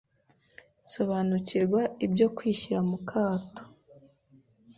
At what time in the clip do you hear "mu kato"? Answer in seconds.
2.89-3.63